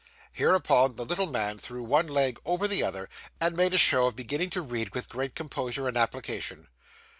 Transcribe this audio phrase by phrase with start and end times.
[0.33, 3.07] Hereupon, the little man threw one leg over the other,
[3.39, 6.69] and made a show of beginning to read with great composure and application.